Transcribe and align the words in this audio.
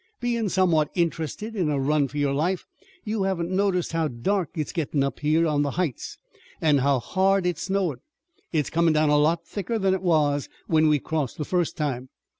Bein' 0.19 0.49
somewhat 0.49 0.89
interested 0.95 1.55
in 1.55 1.69
a 1.69 1.79
run 1.79 2.07
for 2.07 2.17
your 2.17 2.33
life 2.33 2.65
you 3.03 3.21
haven't 3.21 3.51
noticed 3.51 3.91
how 3.91 4.07
dark 4.07 4.49
it's 4.55 4.71
gettin' 4.71 5.03
up 5.03 5.19
here 5.19 5.45
on 5.45 5.61
the 5.61 5.69
heights 5.77 6.17
an' 6.59 6.79
how 6.79 6.97
hard 6.97 7.45
it's 7.45 7.61
snowin'. 7.67 7.99
It's 8.51 8.71
comin' 8.71 8.93
down 8.93 9.09
a 9.09 9.17
lot 9.19 9.45
thicker 9.45 9.77
than 9.77 9.93
it 9.93 10.01
was 10.01 10.49
when 10.65 10.87
we 10.87 10.97
crossed 10.97 11.37
the 11.37 11.45
first 11.45 11.77
time." 11.77 12.09